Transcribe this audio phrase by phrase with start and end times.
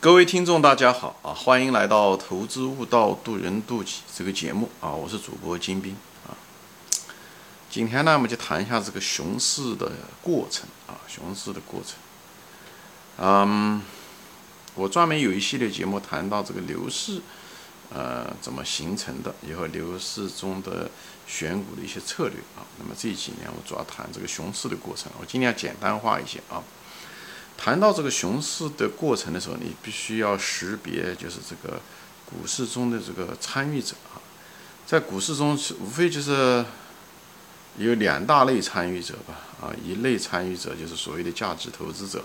[0.00, 1.34] 各位听众，大家好啊！
[1.34, 4.92] 欢迎来到《投资悟道，渡人渡己》这个节目啊！
[4.92, 6.30] 我是主播金兵啊。
[7.68, 9.90] 今天呢，我们就谈一下这个熊市的
[10.22, 11.96] 过程啊，熊市的过程。
[13.18, 13.82] 嗯，
[14.76, 17.20] 我专门有一系列节目谈到这个牛市，
[17.90, 20.88] 呃，怎么形成的，以后牛市中的
[21.26, 22.62] 选股的一些策略啊。
[22.78, 26.62] 那么这几年我主要谈这个熊市的过程，我尽量简单化一些啊。
[27.58, 31.80] 谈到这个熊市的过程的时候，你必须要识别，就是这个
[32.24, 34.22] 股市中的这个参与者啊，
[34.86, 36.64] 在股市中无非就是
[37.76, 42.22] 有两大类参与者吧啊，一类参与者就是所谓的价值投资者，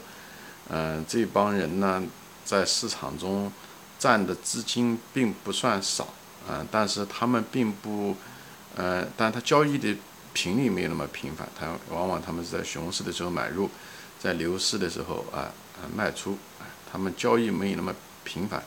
[0.69, 2.03] 嗯，这帮人呢
[2.45, 3.51] 在市场中
[3.97, 6.13] 占的资金并不算少
[6.47, 8.15] 啊，但是他们并不，
[8.75, 9.95] 呃，但他交易的
[10.31, 13.67] 频率没有那么频繁，他往往他们是在熊市的时候买入。
[14.23, 18.63] 在牛市的时候啊，啊卖出，啊，他们交易没有那么频繁。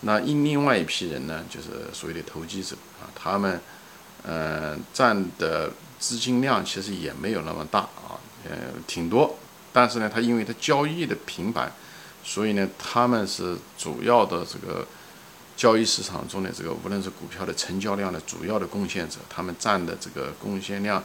[0.00, 3.60] 那另另外一批人呢，就是所谓的投机者啊，他们，
[4.22, 8.16] 呃，占的资金量其实也没有那么大啊，
[8.48, 8.56] 呃，
[8.86, 9.36] 挺多。
[9.70, 11.70] 但是呢，他因为他交易的频繁，
[12.24, 14.86] 所以呢，他们是主要的这个
[15.58, 21.04] 交易市场中的这个无论是股票的成交量的主要的贡献者，他们占的这个贡献量。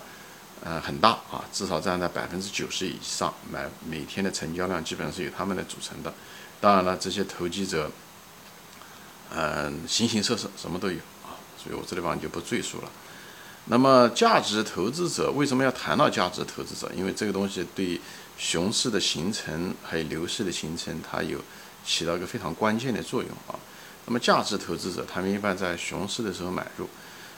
[0.63, 6.13] 呃，很大啊，至少占在百分之九十以上，买每天的成交量基本上是由他们来组成的。
[6.59, 7.89] 当然了，这些投机者，
[9.33, 12.91] 嗯，形形色色，什么都有啊，所以我这地方就不赘述了。
[13.65, 16.91] 那么，价值投资者为什么要谈到价值投资者？
[16.95, 17.99] 因为这个东西对
[18.37, 21.39] 熊市的形成还有牛市的形成，它有
[21.83, 23.57] 起到一个非常关键的作用啊。
[24.05, 26.87] 那么，价值投资者他们一般在熊市的时候买入。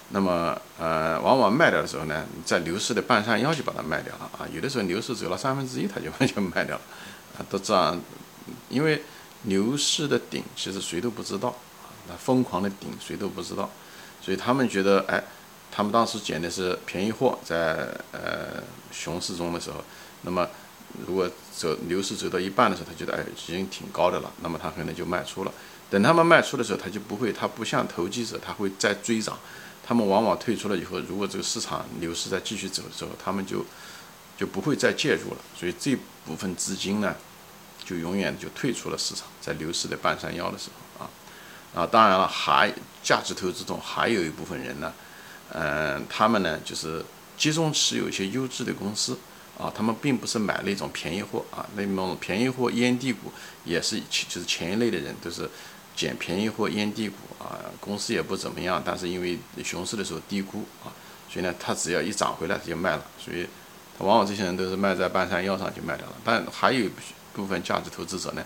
[0.09, 4.45] 那么，呃，往往卖掉的时候呢，在牛市的半山腰就把它卖掉了啊。
[4.53, 6.81] 有的时候牛市走了三分之一，它就 完全卖掉了
[7.37, 7.45] 啊。
[7.49, 7.99] 都这样，
[8.69, 9.01] 因为
[9.43, 13.69] 牛市的顶其实谁都不知道啊，那疯狂的顶谁都不知道，
[14.21, 15.23] 所以他们觉得，哎，
[15.71, 18.61] 他们当时捡的是便宜货，在呃
[18.91, 19.83] 熊市中的时候，
[20.21, 20.47] 那么
[21.07, 25.51] 如果走牛市走到一半的时候，他觉得哎已经挺高的了，那么他可能就卖出了。
[25.89, 29.37] 等他们卖出的时候，他就不会，他不像投机者，他会再追涨。
[29.85, 33.65] 他们往往退出了以后，如果这个市场牛市再继续走的时候，他们就
[34.37, 35.37] 就不会再介入了。
[35.59, 35.93] 所以这
[36.25, 37.13] 部分资金呢，
[37.83, 39.27] 就永远就退出了市场。
[39.41, 41.09] 在牛市的半山腰的时候啊，
[41.75, 42.73] 啊，当然了，还
[43.03, 44.93] 价值投资中还有一部分人呢，
[45.51, 47.03] 嗯，他们呢就是
[47.37, 49.19] 集中持有一些优质的公司
[49.57, 53.31] 啊，他们并不是买那种便宜货啊，那种便宜货烟蒂股
[53.65, 55.49] 也是，就是前一类的人都是。
[55.95, 60.89] 捡便宜货烟蒂股啊，公司也不怎么样，但是因为熊市的时候低估啊，
[61.29, 63.05] 所以呢，它只要一涨回来，它就卖了。
[63.17, 63.45] 所以，
[63.99, 66.13] 往往这些人都是卖在半山腰上就卖掉了。
[66.23, 66.91] 但还有一
[67.33, 68.43] 部分价值投资者呢，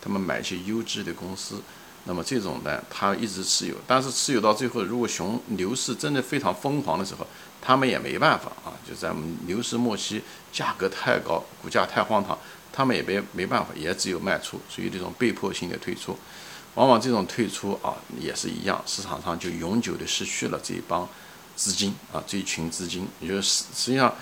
[0.00, 1.62] 他们买一些优质的公司，
[2.04, 7.26] 那么这种呢，他一直持有，但是持有到最后，如果熊牛市真的非常疯狂的时候，
[7.62, 9.10] 他们也没办法啊，就在
[9.46, 10.22] 牛市末期，
[10.52, 12.38] 价格太高，股价太荒唐，
[12.72, 16.16] 他们也没没办法，也只有卖出，属于这种被迫性的退出。
[16.76, 21.06] 往往这种退出啊，也是一样，市场上就永久的失去了这一帮
[21.56, 23.08] 资金啊，这一群资金。
[23.20, 24.14] 也就是实际上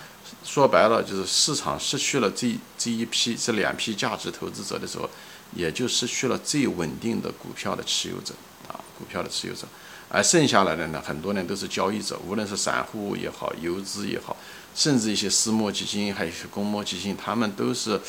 [0.42, 5.08] 说白了，就是市场失去了这这一批这两批价值投资者的时候，
[5.54, 8.32] 也就失去了最稳定的股票的持有者
[8.66, 9.68] 啊，股票的持有者。
[10.08, 14.34] 而剩下来的呢，很多人都是交易者，无论是散户也好，游资也好，
[14.74, 18.00] 甚至一些私募基金，还有一些公募基金，他们都是。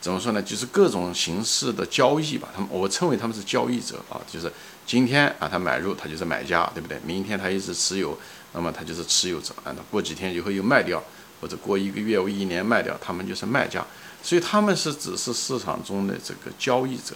[0.00, 0.42] 怎么说呢？
[0.42, 2.48] 就是各种形式的交易吧。
[2.54, 4.50] 他们我称为他们是交易者啊，就是
[4.86, 6.98] 今天啊他买入，他就是买家，对不对？
[7.04, 8.18] 明天他一直持有，
[8.54, 9.68] 那么他就是持有者啊。
[9.76, 11.02] 那过几天以后又卖掉，
[11.38, 13.84] 或者过一个月或一年卖掉，他们就是卖家。
[14.22, 17.14] 所以他们是只是市场中的这个交易者，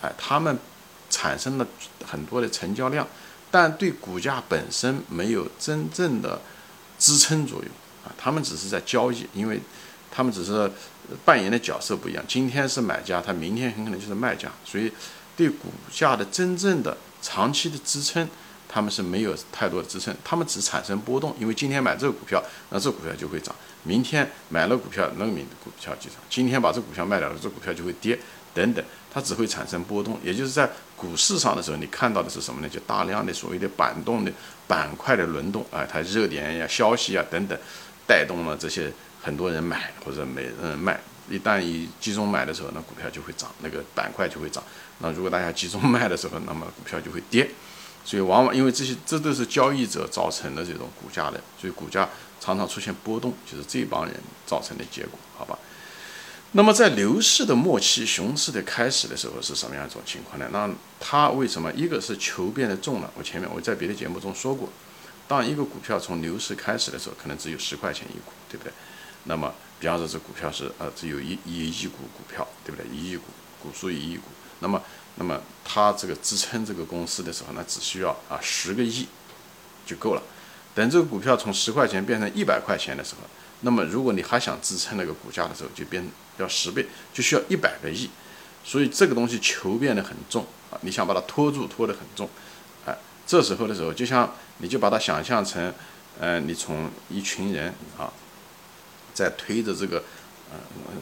[0.00, 0.56] 哎，他们
[1.10, 1.66] 产生了
[2.06, 3.04] 很多的成交量，
[3.50, 6.40] 但对股价本身没有真正的
[6.96, 7.68] 支撑作用
[8.04, 8.14] 啊。
[8.16, 9.60] 他们只是在交易，因为。
[10.10, 10.70] 他们只是
[11.24, 14.90] 扮演的角色不一样，今天是买家，他明天很可能就是卖家，所以
[15.36, 18.28] 对股价的真正的长期的支撑，
[18.68, 28.18] 他们是没有太多的支撑，他们只产生波动，因为今天买这个股票，那这股票就会涨；明天买了股票，那个名股票就涨；今天把这股票卖掉了，这股票就会跌，
[28.54, 30.18] 等等，它只会产生波动。
[30.22, 32.68] 也就是在股市上的时候，你看到的是什么呢？
[32.68, 34.32] 就大量的所谓的板动的
[34.68, 37.58] 板块的轮动啊，它热点呀、消息啊等等，
[38.06, 38.92] 带动了这些。
[39.20, 44.62] 很多人买或者没人卖，一旦一集中买的时候，那股票就会涨，那个板块就会涨。
[44.98, 47.50] 那如果大家集中卖的时候，那么股票就会跌。
[48.02, 52.08] 所以往往因为这些，这都是交易者造成的这种股价的，所以股价
[52.40, 54.14] 常常出现波动，就是这帮人
[54.46, 55.58] 造成的结果，好吧？
[56.52, 60.48] 那么在牛市的末期、熊市的开始的时候是什么样一种情况呢？
[60.50, 60.68] 那
[60.98, 63.12] 它为什么一个是球变得重了？
[63.16, 64.68] 我前面我在别的节目中说过，
[65.28, 68.72] 当一个股票从牛市开始的时候，可能只有十块钱一股，对不对？
[69.24, 72.86] 那么比方说这股票是呃只有一一亿股股票，对不对？
[72.90, 73.24] 一亿股
[73.62, 74.24] 股数一亿股，
[74.60, 74.82] 那么
[75.16, 79.06] 那么它这个支撑这个公司的时候呢，只需要啊十个亿
[79.86, 80.22] 就够了。
[80.74, 83.20] 等这个股票从十块钱变成一百块钱的时候，
[83.60, 86.04] 那么如果你还想支撑那个股价的时候，就变。
[86.38, 88.08] 要十倍就需要一百个亿，
[88.64, 90.78] 所以这个东西球变得很重啊！
[90.80, 92.26] 你想把它拖住，拖得很重，
[92.86, 92.96] 哎，
[93.26, 95.70] 这时候的时候，就像你就把它想象成，
[96.18, 98.10] 呃，你从一群人啊，
[99.14, 100.02] 在推着这个
[100.50, 100.56] 呃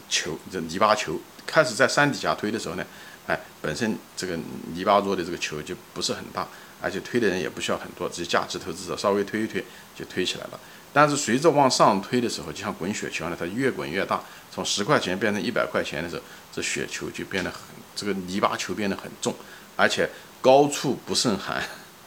[0.09, 2.85] 球，这泥巴球，开始在山底下推的时候呢，
[3.27, 4.39] 哎，本身这个
[4.75, 6.47] 泥巴做的这个球就不是很大，
[6.81, 9.65] 而且推的人也不需要很多，只是价值投资者稍微推一推
[9.95, 10.61] 就推起来了。
[10.93, 14.23] 但是随着往上推的时候，就像滚雪球呢，它越滚越大。
[14.51, 17.61] 从十块钱变成一百块钱的时候，这雪球就变得很，
[17.95, 19.35] 这个泥巴球变得很重，
[19.77, 20.09] 而且
[20.41, 21.63] 高处不胜寒。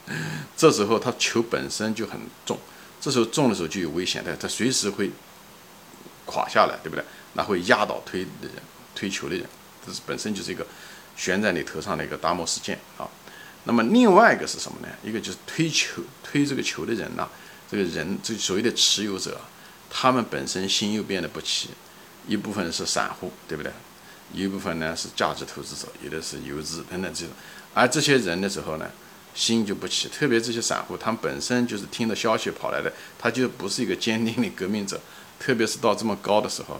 [0.57, 2.57] 这时候它球本身就很重，
[2.99, 5.09] 这时候重的时候就有危险的，它随时会
[6.31, 7.03] 垮下来，对不对？
[7.33, 8.53] 那会压倒推的人，
[8.95, 9.45] 推球的人，
[9.85, 10.65] 这是本身就是一个
[11.17, 13.07] 悬在你头上的一个大漠事件啊。
[13.65, 14.87] 那么另外一个是什么呢？
[15.03, 17.27] 一个就是推球推这个球的人呐。
[17.69, 19.39] 这个人，这所谓的持有者，
[19.89, 21.69] 他们本身心又变得不齐，
[22.27, 23.71] 一部分是散户，对不对？
[24.33, 27.33] 一部分呢是价值投资者，有的是游资等等这种。
[27.73, 28.85] 而这些人的时候呢，
[29.33, 34.99] 心就不齐，特别这些散户，他们本身就是听的消息跑来的，他就不是一个坚定的革命者。
[35.43, 36.79] 特别是到这么高的时候，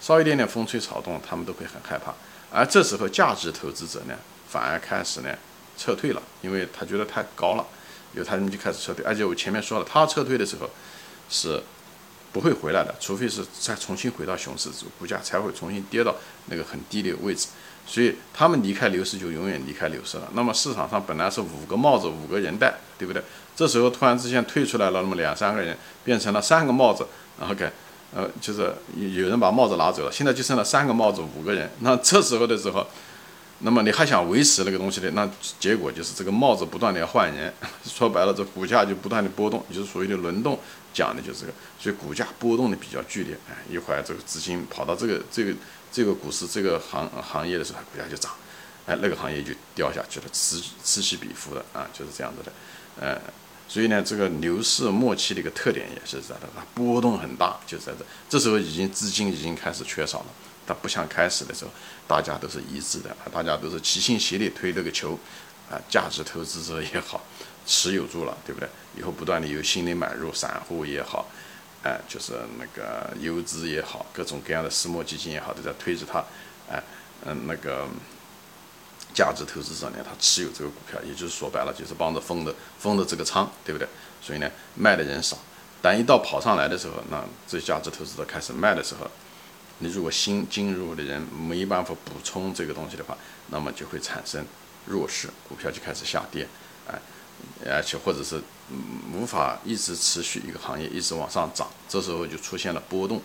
[0.00, 2.14] 稍一点点风吹草动，他们都会很害怕。
[2.50, 4.14] 而这时候，价值投资者呢，
[4.48, 5.28] 反而开始呢
[5.76, 7.66] 撤退了，因为他觉得太高了。
[8.12, 10.68] 有他们就开始撤退，而且我前面说了，他撤退的时候
[11.28, 11.62] 是
[12.32, 14.68] 不会回来的，除非是再重新回到熊市，
[14.98, 16.16] 股价才会重新跌到
[16.46, 17.48] 那个很低的位置。
[17.86, 20.28] 所以他们离开牛市就永远离开牛市了。
[20.34, 23.22] 那么市场上本来是五个帽子五个人戴，对不对？
[23.54, 27.06] 这时候突然之间退出来了，那么两三个人变成了三个帽子，
[27.38, 27.70] 然后给
[28.14, 31.70] 呃就是有人把帽子拿走了，现在就剩了三个帽子五个人。
[31.80, 32.86] 那这时候的时候。
[33.62, 35.28] 那么你还想维持那个东西的，那
[35.58, 37.52] 结果就是这个帽子不断的要换人，
[37.84, 40.58] 说白了，这股价就不断的波动，就是所谓的轮动，
[40.94, 45.52] 讲的就是这个，所以股价波动的比较剧烈，哎，一会儿这个资金跑到这个这个
[45.92, 48.32] 这个股市这个行行业的时候，股价就涨，
[48.86, 52.52] 哎，那个行业就掉下去了，此此起彼伏的啊，就是这样子的，
[52.98, 53.20] 呃，
[53.70, 60.26] 所以呢，这个牛市末期的一个特点也是在这，它波动很大，就在这，这时候已经资金已经开始缺少了。
[60.66, 61.70] 它不像开始的时候，
[62.08, 65.16] 大家都是一致的啊，大家都是齐心协力推这个球，
[65.70, 67.24] 啊，价值投资者也好，
[67.64, 68.68] 持有住了，对不对？
[68.98, 71.28] 以后不断的有新的买入，散户也好，
[71.84, 76.24] 哎，就是那个游资也好，各种各样的私募基金也好，都在推着它，
[76.68, 76.82] 哎，
[77.24, 77.86] 嗯，那个
[79.14, 83.88] 价值投资者呢，他持有这个股票，也就是说白了，就是帮着封的封的这个仓，对不对？
[84.22, 85.36] 所以呢，卖的人少，
[85.82, 89.10] 但一到跑上来的时候，那这价值投资者开始卖的时候。
[89.82, 93.16] 你如果新进入的人没办法补充这个东西的话，
[93.48, 94.44] 那么就会产生
[94.84, 96.46] 弱势，股票就开始下跌，
[96.86, 97.00] 哎，
[97.66, 98.42] 而且或者是
[99.10, 103.22] 无法一直持续一个行业一直往上涨，这时候就出现了波动。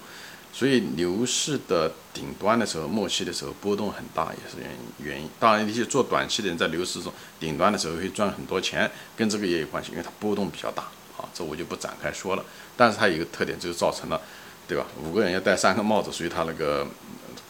[0.57, 5.29] 所以牛市的顶端的时候，末期的时候波动很大，也是原因原因。
[5.37, 10.83] 当然，一些做短期的人在牛市中顶端的时候会赚很多钱，跟这个也有关系，因为它波动比较大
[11.17, 12.45] 啊，这我就不展开说了。
[12.77, 14.21] 但是它有一个特点，就是造成了。
[14.67, 14.83] 对吧？
[15.03, 16.87] 五个人要戴三个帽子，所以它那个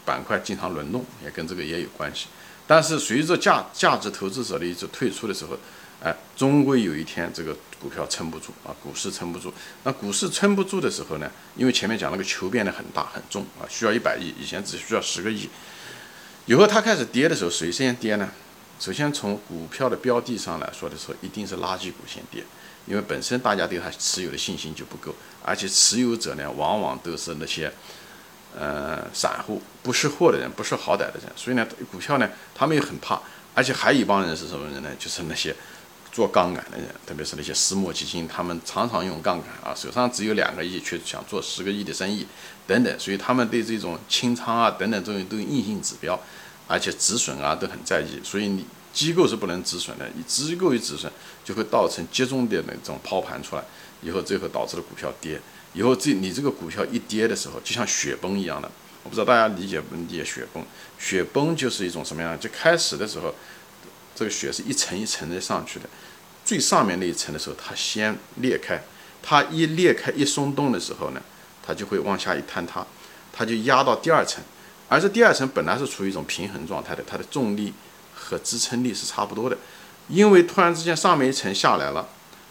[0.04, 2.28] 板块经常轮动，也跟这个也有关系。
[2.68, 5.58] 但是随着价价值投资者的一直退出的时候，
[6.04, 9.54] 哎，终归有一天这个股票撑不住啊，股市撑不住。
[9.84, 11.30] 那股市撑不住的时候呢？
[11.56, 15.50] 因为前面讲那个球变得很大很重啊，需要一百亿，以前只需要十个亿。
[16.48, 18.30] 以后它开始跌的时候，谁先跌呢？
[18.80, 22.44] 首先从股票的标的上来说的时候，一定是垃圾股先跌。
[22.88, 27.72] 因为本身大家对它持有的信心就不够，而且持有者呢，往往都是那些，
[28.58, 33.22] 呃，散户，不识货的人，不识好歹的人，所以呢，股票呢，他们也很怕，
[33.54, 34.90] 而且还有一帮人是什么人呢？
[34.98, 35.54] 就是那些
[36.12, 42.26] 做杠杆的人，特别是那些私募基金，他们常常用杠杆啊，手上只有两个亿，却想做十个亿的生意，
[42.66, 46.18] 等等，所以他们对这种清仓啊等等这种都硬性指标，
[46.68, 48.66] 而且止损啊都很在意，所以你。
[48.96, 51.12] 机构是不能止损的，你机构一止损，
[51.44, 53.62] 就会造成集中的那种抛盘出来，
[54.02, 55.38] 以后最后导致了股票跌。
[55.76, 58.72] 以后这你这个股票一跌的时候，就像雪崩一样的。
[59.04, 60.66] 我不知道大家理解不理解雪崩？
[60.98, 62.40] 雪崩就是一种什么样？
[62.40, 63.36] 就开始的时候，
[64.16, 65.88] 这个雪是一层一层的上去的，
[66.44, 68.82] 最上面那一层的时候，它先裂开，
[69.22, 71.22] 它一裂开一松动的时候呢，
[71.62, 72.84] 它就会往下一坍塌，
[73.32, 74.44] 它就压到第二层，
[74.88, 77.74] 而这第二层本来是处于一种平衡状态的，它的重力
[78.16, 79.58] 和支撑力是差不多的，
[80.08, 82.08] 因为突然之间上面一层下来了，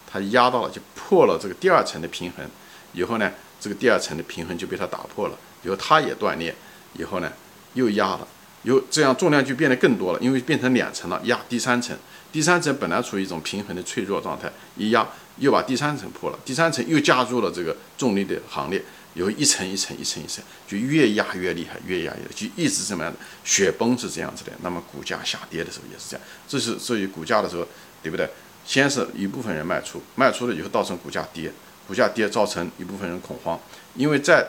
[0.06, 2.48] 它压到了就破了这个第二层的平衡，
[2.94, 6.54] 以后呢，这个第二层的平衡就被它打破了，以后它也断裂，
[6.94, 7.30] 以后呢
[7.74, 8.26] 又压了，
[8.62, 11.96] 又这样重量就变得更多了，因为变成两层了，压第三层，
[12.32, 15.06] 第三层本来处于一种平衡的脆弱状态，一压
[15.38, 18.82] 又把第三层破了，第三层又加入了这个重力的行列。
[19.14, 24.50] 有一层一层一层一层，就越压越厉害，越压越就一直这么样的雪崩是这样子的。
[24.60, 27.64] 那么股价下跌的时候也是这样，这是所以股价的时候，
[28.02, 28.28] 对不对？
[28.66, 31.48] 先是一部分人卖出，卖出了以后造成股价跌，
[31.86, 33.58] 股价跌造成一部分人恐慌，
[33.94, 34.46] 因为在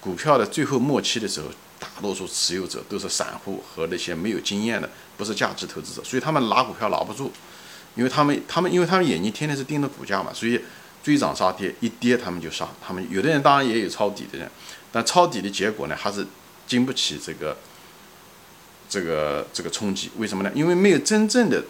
[0.00, 7.30] 股票的最后末期的时候，大多数持有者都是散户和那些没有经验的，不是价值投资者，所以他们拿股票拿不住，
[7.94, 10.60] 因为他们他们因为他们眼睛天天是盯着股价嘛，所以。
[11.02, 12.68] 追涨杀跌，一跌他们就杀。
[12.84, 14.50] 他们有的人当然也有抄底的人，
[14.90, 16.26] 但抄底的结果呢，还是
[16.66, 17.56] 经不起这个
[18.88, 20.10] 这个这个冲击。
[20.16, 20.50] 为什么呢？
[20.52, 21.62] 因为没有真正的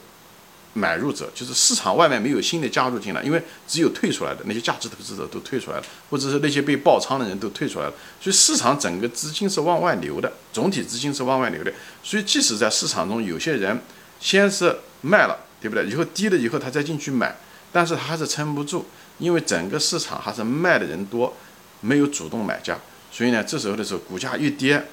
[0.77, 7.95] 买入者，就是市场外面没有新的加入进来，因为只有退出来的那些价值投资者都退出来了，或者是那些被爆仓的人都退出来了。
[8.21, 11.73] 所以市场整个资金是往外流的，总体资金是往外流的。
[12.03, 13.81] 所以即使在市场中有些人
[14.21, 15.87] 先是卖了，对不对？
[15.87, 17.37] 以后低了以后他再进去买，
[17.73, 18.87] 但是他还是撑不住。
[19.19, 21.35] 因为整个市场还是卖的人多，
[21.81, 22.79] 没有主动买家，
[23.11, 24.85] 所以呢，这时候的时候，股价一跌，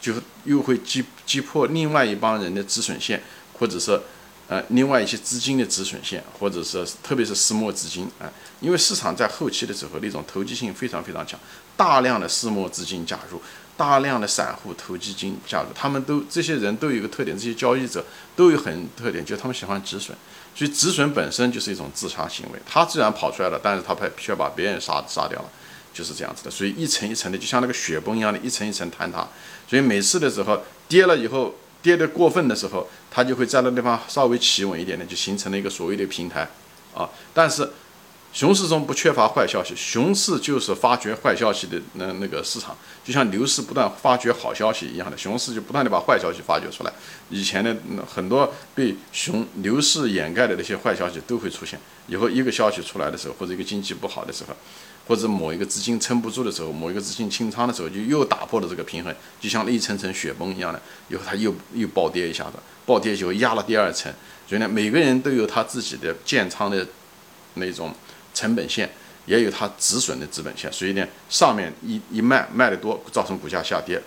[0.00, 4.00] 就又会击击破另外一帮人的止损线，或者是
[4.48, 8.26] 呃另外一些资金的止损线，或者是特别是私募资金啊，
[8.60, 11.38] 因为市场在后期的时候那种投机性非常非常强，
[11.76, 13.40] 大量的私募资金加入，
[13.76, 20.16] 大量的散户投机金加入，他们都这些人都有一个特点，这些交易者都有很特点，就是他们喜欢止损。
[20.54, 25.48] 所以止损本身就是一种自杀行为，他自然跑出来了，但是他怕需要把别人杀杀掉了，
[25.94, 26.50] 就是这样子的。
[26.50, 29.28] 所以一层一层的，就像那个雪崩一样的，一层一层坍塌。
[29.68, 36.48] 所以每次的时候跌了以后，跌得过分的时候，它就会在那地方稍微企稳一点的，就形成了一个所谓的平台
[36.94, 37.08] 啊。
[37.32, 37.68] 但是
[38.30, 46.92] 熊市中不缺乏坏消息，熊市就是发掘坏消息的那那个市场，就像牛市不断发掘好消息一样的，熊市就不断的把坏消息发掘出来。
[47.30, 47.74] 以前的
[48.06, 51.80] 很多被熊牛市掩盖的那些坏消息都会出现。
[52.06, 54.54] 以后一个消息出来的时候，或者一个经济不好的时候，
[55.06, 62.52] 或者某一个资金撑不住的时候，某一个资金清仓的时候，就又打破了这个平衡，就像一层层雪崩一样的，以后它又又暴跌一下子，
[62.86, 64.12] 暴跌就压了第二层。
[64.46, 66.86] 所以呢，每个人都有他自己的建仓的
[67.54, 67.92] 那种。
[68.38, 68.88] 成本线
[69.26, 74.00] 也有它止损的资本线，所以呢，上面一一卖卖的多，造成股价下跌，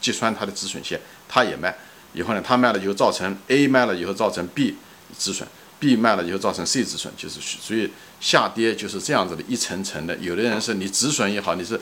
[0.00, 1.72] 击穿它的止损线，它也卖，
[2.12, 4.74] 以后呢，它卖了以后造成 A 卖了以后造成 B
[5.16, 5.46] 止损
[5.78, 7.88] ，B 卖了以后造成 C 止损，就是所以
[8.20, 10.16] 下跌就是这样子的一层层的。
[10.16, 11.80] 有的人是你止损也好，你是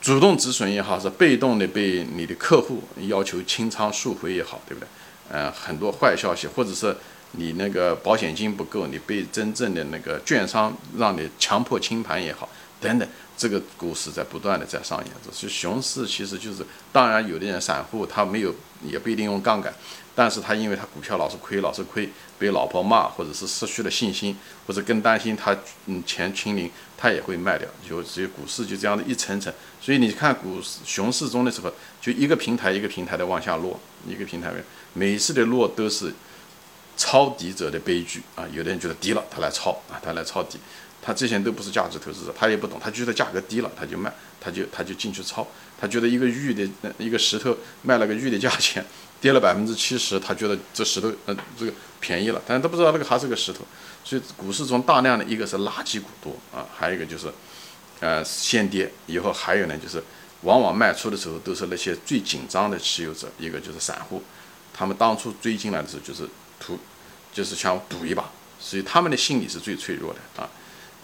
[0.00, 4.88] 主动止损也好，是被动的被你的客户要求清仓赎回也好，对不对？
[5.30, 6.96] 嗯，很多坏消息或者是。
[7.36, 12.48] 你那个保险金不够，你被真正的那个券商让你强迫清盘也好，
[12.80, 15.30] 等等，这个故事在不断的在上演着。
[15.30, 19.72] 所以熊市其实就是，当然有的人散户他没有，也不一定用杠杆，
[20.14, 24.34] 但是他因为他股票老是亏，老是亏，被老婆骂，或者是失去了信心，
[24.66, 25.54] 或者更担心他
[25.86, 27.68] 嗯钱清零，他也会卖掉。
[27.86, 29.52] 就只有股市就这样的一层层。
[29.78, 33.78] 所以你看股市熊市中的时候，就一个平台一个平台的往下落，
[34.08, 34.50] 一个平台
[34.94, 36.14] 每一次的落都是。
[37.06, 38.44] 抄底者的悲剧啊！
[38.52, 40.58] 有的人觉得低了，他来抄啊，他来抄底，
[41.00, 45.46] 他这些都不是价值投资者，他也不懂，他觉得价格低了，他就卖，他就他就进去抄，
[45.80, 48.84] 他觉得一个玉的一个石头卖了个玉的价钱，
[49.22, 53.60] 跌了百分之七十，他觉得这石头呃这个便宜了，但是他不知道那个还是个石头，
[54.02, 57.32] 所以股市中大量的一个是垃圾股多啊，还有一个就是
[58.00, 60.02] 呃先跌以后，还有呢就是
[60.42, 64.20] 往往卖出的时候都是那些最紧张的持有者，一个就是散户，
[64.74, 66.28] 他们当初追进来的时候就是。
[66.58, 66.76] 图
[67.36, 70.48] 就是想赌一把，所以他们的心理是最脆弱的啊。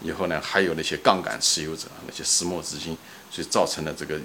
[0.01, 2.97] 以后呢，还有那些杠杆持有者，那些私募资金，
[3.29, 4.19] 所以造成了这个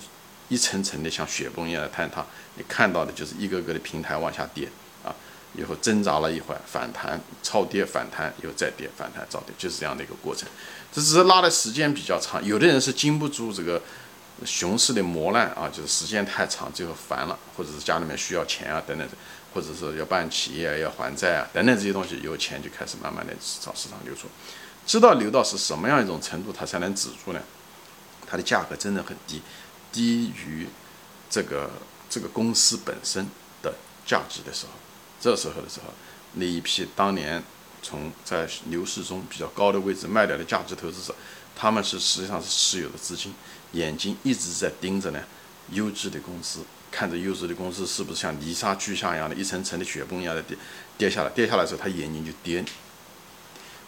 [0.49, 2.25] 一层层的像雪崩一样的坍塌。
[2.55, 4.71] 你看到的就是一个个的平台往下跌
[5.05, 5.15] 啊，
[5.55, 10.49] 以后挣扎了一会儿，反弹、超跌、反弹，又再跌、反弹、超跌，就是这样的一个过程。
[10.91, 13.83] 这只是拉的时间比较长，有的人是经不住这个
[14.47, 19.07] 熊市的磨难啊，就是时间太长，最后烦了，或者是家里面需要钱啊等等。
[19.53, 24.29] 或者是要办企业、要还债啊等等这些东西，有钱就开始慢慢的找市场流出，
[24.87, 27.41] 知道流到是什么样一种程度，它才能止住呢？
[28.27, 29.41] 它的价格真的很低，
[29.91, 30.67] 低于
[31.31, 31.71] 这个
[32.11, 33.27] 这个公司本身
[33.63, 33.75] 的
[34.05, 34.73] 价值的时候，
[35.19, 35.93] 这时候的时候，
[36.35, 37.43] 那一批当年
[37.83, 41.15] 从在牛市中比较高的位置卖掉的价值投资者，
[41.57, 43.33] 他们是实际上是持有的资金，
[43.73, 45.21] 眼睛一直在盯着呢
[45.71, 46.61] 优质的公司。
[46.91, 50.57] 看着优质的公司是不是像泥沙俱下一样的，一层层的雪崩一样的跌
[50.97, 52.65] 跌下来，跌下来的时候，他眼睛就盯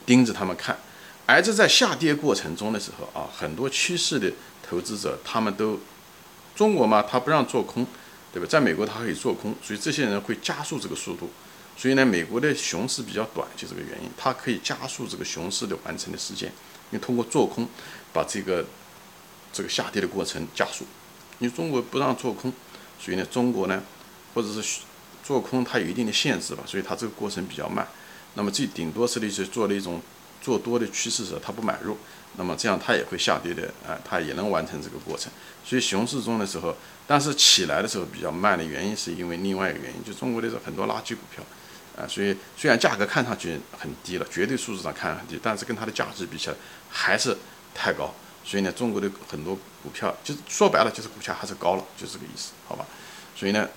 [0.04, 0.78] 盯着他们看。
[1.26, 4.32] 而这在下跌过程中的时候啊，很多趋势的
[4.68, 5.78] 投资者他们都，
[6.56, 7.86] 中国嘛，他不让做空，
[8.32, 8.48] 对吧？
[8.48, 11.30] 在美国他可以做空，所以这些人会加速这个速度。
[11.76, 16.48] 所以呢，美国的熊市比较短，就这个原因，它可以加速这个熊市的完成的时间，
[16.90, 17.66] 因为通过做空
[18.12, 18.66] 把这个
[19.52, 20.84] 这个下跌的过程加速。
[21.38, 22.52] 因为中国不让做空。
[23.00, 23.82] 所以呢，中国呢，
[24.34, 24.80] 或者是
[25.24, 27.86] 做空，它有一定的限制吧，所以它这个过程比较慢。
[28.34, 30.00] 那么最顶多是的是做了一种
[30.40, 31.96] 做多的趋势时，它不买入，
[32.36, 35.32] 那么这样它也会下跌的，啊，它也能完成这个过程。
[35.64, 36.76] 所以熊市中的时候，
[37.06, 41.42] 但是起来的时候比较慢的原因，是因为另外一个原因，就中国的很多垃圾股票，
[41.96, 46.56] 啊，所以虽然价格看上去很低了，绝对数字上看很低，但是跟它的价值比起来
[46.88, 47.36] 还是
[47.74, 48.14] 太高。
[48.44, 52.84] 所以呢，中国的很多股票就是说白了，就是股价还是高了，就这个意思，好吧？
[53.36, 53.68] 所以呢，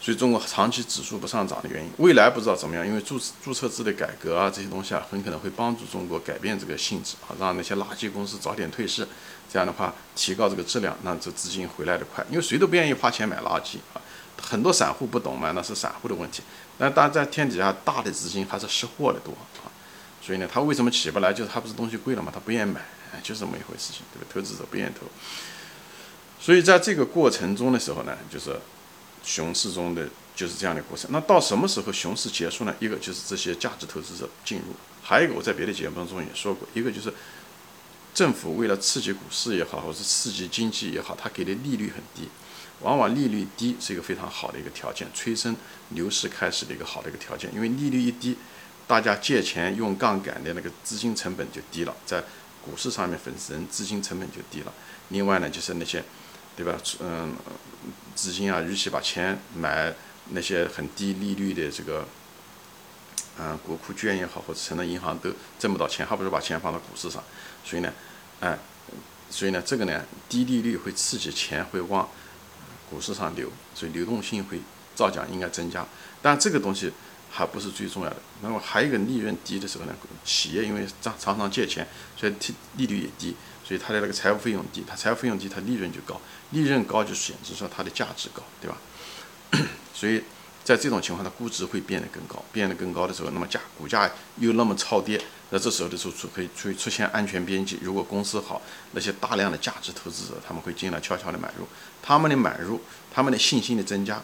[0.00, 9.06] 所以中国长期指数不上涨的原因，未来不知道怎么样，因为注注册制的改革啊，这些东西啊，很可能会帮助中国改变这个性质啊，让那些垃圾公司早点退市，
[9.52, 14.00] 这样的话提高这个质量，让这资金回来的快，因为谁都不愿意花钱买垃圾啊，
[14.40, 16.42] 很多散户不懂嘛，那是散户的问题，
[16.78, 19.32] 那大家在天底下大的资金还是识货的多
[19.62, 19.68] 啊，
[20.22, 21.32] 所以呢，他为什么起不来？
[21.32, 22.80] 就是他不是东西贵了嘛，他不愿意买。
[23.22, 24.26] 就是这么一回事情，对吧？
[24.32, 25.06] 投资者不愿意投，
[26.40, 28.58] 所以在这个过程中的时候呢，就是
[29.22, 31.10] 熊市中的就是这样的过程。
[31.12, 32.74] 那到什么时候熊市结束呢？
[32.80, 37.12] 一个就是这些价值投资者进入，还有一个我在别的节目当中也说过，一个就是
[38.14, 42.28] 政府为了刺激股市也好，或是刺激经济也好，它给的利率很低，
[42.80, 45.56] 往往利率低是一个非常好的一个条件，催生
[45.90, 47.52] 牛市开始的一个好的一个条件。
[47.54, 48.36] 因为利率一低，
[48.86, 52.22] 大家借钱用杠杆的那个资金成本就低了，在
[52.68, 54.72] 股市上面本身资金成本就低了，
[55.10, 56.02] 另外呢就是那些，
[56.56, 56.76] 对吧？
[56.98, 57.32] 嗯，
[58.16, 59.94] 资金啊，与其把钱买
[60.30, 62.04] 那些很低利率的这个，
[63.38, 65.30] 嗯，国库券也好，或者存到银行都
[65.60, 67.22] 挣不到钱，还不如把钱放到股市上。
[67.64, 67.92] 所以呢，
[68.40, 68.58] 哎，
[69.30, 72.08] 所以呢，这个呢，低利率会刺激钱会往
[72.90, 74.60] 股市上流，所以流动性会
[74.96, 75.86] 造假应该增加。
[76.20, 76.92] 但这个东西。
[77.36, 78.16] 还不是最重要的。
[78.40, 79.94] 那么还有一个利润低的时候呢，
[80.24, 86.18] 企业因为常常常借钱，所以利利率也低，所以它的那个财务费用低，它财务费用低，它利润就高，
[86.52, 88.78] 利润高就显示说它的价值高，对吧？
[89.92, 90.22] 所以
[90.64, 95.20] 在这种情况，它估值会变得更高，变得更高的时候，那么价股价又那么超跌，
[95.50, 97.78] 那这时候的时候出可以出出现安全边际。
[97.82, 101.66] 如果公司好，那些大量的价值投资者他们会进来悄悄的买入，
[102.02, 102.80] 他们的买入，
[103.12, 104.22] 他们的信心的增加。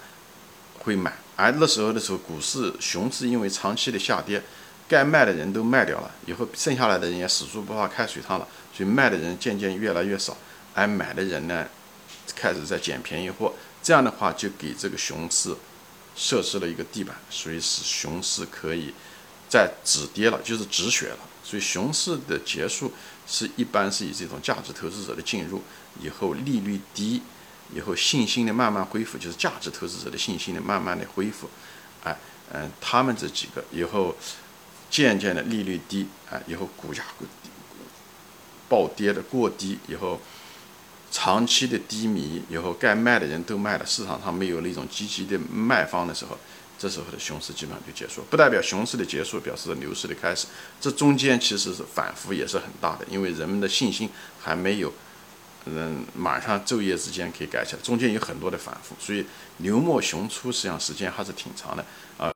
[0.85, 4.43] 会买，而那时候的时候，股市熊市因为长期的下跌，
[4.87, 10.37] 该卖的人都卖掉了，以后剩下来的人也死猪不怕开水烫了，所以卖的人渐渐越来越少，
[10.75, 11.67] 而买的人呢，
[12.37, 15.57] 开始在捡便宜货，这样的话就给这个熊市
[16.15, 18.93] 设置了一个地板，所以使熊市可以
[19.49, 22.93] 在止跌了，就是止血了，所以熊市的结束
[23.27, 25.63] 是一般是以这种价值投资者的进入
[26.01, 27.23] 以后利率低。
[27.75, 31.49] 以后信心的慢慢恢复，就是价值投资者的信心的慢慢的恢复，
[32.05, 32.15] 哎，
[32.53, 34.15] 嗯，他们这几个以后
[34.91, 37.03] 渐渐的利率低，哎，以后股价
[38.69, 40.21] 暴跌的过低，以后
[41.11, 46.39] 长期的低迷，以后该卖的人都卖了，市场上没有那种积极的卖方的时候，
[46.79, 50.47] 这时候的熊市基本上就结束，不代表熊市的结束表示牛市的开始，
[50.79, 54.93] 这中间其实是反复也是很大的，因为人们的信心还没有。
[55.65, 59.25] 嗯，马上昼夜之间可以改起来，中间有很多的反复，所以
[59.59, 61.85] 牛末熊出实际上时间还是挺长的
[62.19, 62.31] 啊。